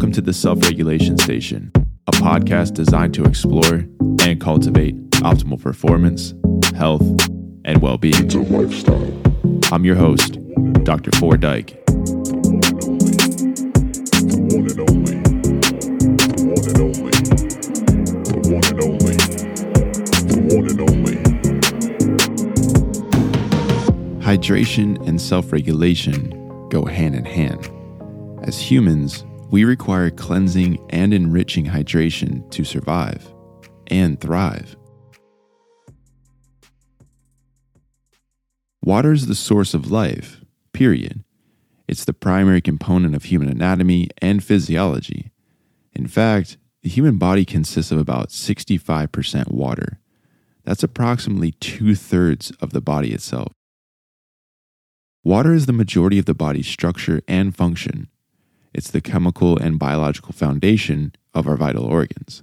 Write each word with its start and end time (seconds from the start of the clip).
Welcome 0.00 0.12
to 0.12 0.22
the 0.22 0.32
Self 0.32 0.62
Regulation 0.62 1.18
Station, 1.18 1.70
a 2.06 2.12
podcast 2.12 2.72
designed 2.72 3.12
to 3.12 3.24
explore 3.24 3.84
and 4.22 4.40
cultivate 4.40 4.94
optimal 5.20 5.60
performance, 5.60 6.32
health, 6.74 7.02
and 7.66 7.82
well 7.82 7.98
being. 7.98 8.14
It's 8.24 8.34
a 8.34 8.38
lifestyle. 8.38 9.12
I'm 9.70 9.84
your 9.84 9.96
host, 9.96 10.38
Dr. 10.84 11.10
Ford 11.18 11.42
Dyke. 11.42 11.76
Hydration 24.24 25.06
and 25.06 25.20
self 25.20 25.52
regulation 25.52 26.68
go 26.70 26.86
hand 26.86 27.14
in 27.14 27.26
hand. 27.26 27.70
As 28.42 28.58
humans, 28.58 29.26
we 29.50 29.64
require 29.64 30.10
cleansing 30.10 30.78
and 30.90 31.12
enriching 31.12 31.66
hydration 31.66 32.48
to 32.50 32.64
survive 32.64 33.32
and 33.88 34.20
thrive. 34.20 34.76
Water 38.82 39.12
is 39.12 39.26
the 39.26 39.34
source 39.34 39.74
of 39.74 39.90
life, 39.90 40.40
period. 40.72 41.24
It's 41.88 42.04
the 42.04 42.12
primary 42.12 42.60
component 42.60 43.14
of 43.16 43.24
human 43.24 43.48
anatomy 43.48 44.08
and 44.22 44.42
physiology. 44.42 45.32
In 45.92 46.06
fact, 46.06 46.56
the 46.82 46.88
human 46.88 47.18
body 47.18 47.44
consists 47.44 47.92
of 47.92 47.98
about 47.98 48.28
65% 48.28 49.50
water. 49.50 49.98
That's 50.64 50.82
approximately 50.82 51.52
two 51.52 51.94
thirds 51.94 52.52
of 52.60 52.70
the 52.72 52.80
body 52.80 53.12
itself. 53.12 53.52
Water 55.24 55.52
is 55.52 55.66
the 55.66 55.72
majority 55.72 56.18
of 56.18 56.24
the 56.24 56.34
body's 56.34 56.68
structure 56.68 57.20
and 57.28 57.54
function. 57.54 58.08
It's 58.72 58.90
the 58.90 59.00
chemical 59.00 59.56
and 59.58 59.78
biological 59.78 60.32
foundation 60.32 61.14
of 61.34 61.48
our 61.48 61.56
vital 61.56 61.84
organs. 61.84 62.42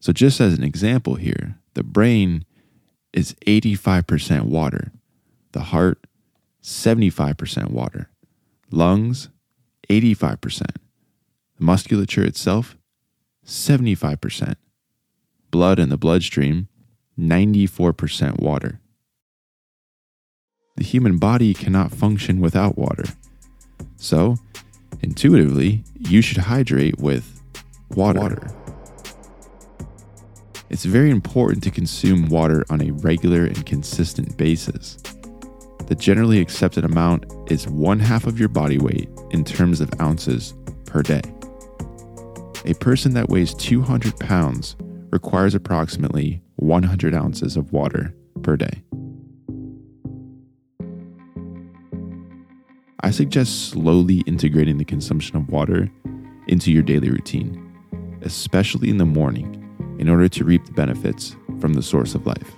So, 0.00 0.12
just 0.12 0.40
as 0.40 0.54
an 0.54 0.64
example 0.64 1.14
here, 1.14 1.58
the 1.74 1.84
brain 1.84 2.44
is 3.12 3.34
85% 3.46 4.42
water, 4.42 4.92
the 5.52 5.60
heart, 5.60 6.06
75% 6.62 7.70
water, 7.70 8.10
lungs, 8.70 9.28
85%, 9.88 10.62
the 11.56 11.64
musculature 11.64 12.24
itself, 12.24 12.76
75%, 13.44 14.56
blood 15.50 15.78
in 15.78 15.88
the 15.88 15.96
bloodstream, 15.96 16.68
94% 17.18 18.40
water. 18.40 18.80
The 20.76 20.84
human 20.84 21.18
body 21.18 21.52
cannot 21.52 21.92
function 21.92 22.40
without 22.40 22.78
water. 22.78 23.04
So, 23.96 24.38
intuitively, 25.02 25.84
you 25.98 26.22
should 26.22 26.38
hydrate 26.38 26.98
with 26.98 27.40
water. 27.90 28.20
water. 28.20 28.50
It's 30.70 30.84
very 30.84 31.10
important 31.10 31.62
to 31.64 31.70
consume 31.70 32.28
water 32.28 32.64
on 32.70 32.80
a 32.80 32.92
regular 32.92 33.44
and 33.44 33.66
consistent 33.66 34.36
basis. 34.38 34.96
The 35.86 35.94
generally 35.94 36.40
accepted 36.40 36.84
amount 36.84 37.26
is 37.50 37.68
one 37.68 38.00
half 38.00 38.26
of 38.26 38.38
your 38.38 38.48
body 38.48 38.78
weight 38.78 39.10
in 39.30 39.44
terms 39.44 39.80
of 39.80 39.90
ounces 40.00 40.54
per 40.86 41.02
day. 41.02 41.20
A 42.64 42.74
person 42.74 43.12
that 43.14 43.28
weighs 43.28 43.52
200 43.54 44.18
pounds 44.20 44.76
requires 45.10 45.54
approximately 45.54 46.40
100 46.56 47.14
ounces 47.14 47.56
of 47.56 47.72
water 47.72 48.14
per 48.42 48.56
day. 48.56 48.82
I 53.04 53.10
suggest 53.10 53.70
slowly 53.70 54.20
integrating 54.26 54.78
the 54.78 54.84
consumption 54.84 55.36
of 55.36 55.48
water 55.48 55.90
into 56.46 56.70
your 56.70 56.84
daily 56.84 57.10
routine, 57.10 57.76
especially 58.22 58.90
in 58.90 58.98
the 58.98 59.04
morning, 59.04 59.58
in 59.98 60.08
order 60.08 60.28
to 60.28 60.44
reap 60.44 60.64
the 60.64 60.72
benefits 60.72 61.34
from 61.60 61.74
the 61.74 61.82
source 61.82 62.14
of 62.14 62.26
life. 62.26 62.52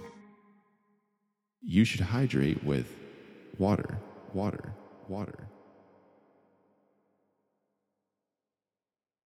You 1.62 1.86
should 1.86 2.02
hydrate 2.02 2.62
with 2.62 2.94
water, 3.56 3.98
water, 4.34 4.74
water. 5.08 5.48